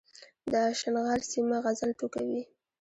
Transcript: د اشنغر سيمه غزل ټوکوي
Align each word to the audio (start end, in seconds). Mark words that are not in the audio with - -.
د 0.51 0.53
اشنغر 0.71 1.19
سيمه 1.31 1.57
غزل 1.63 1.91
ټوکوي 1.99 2.41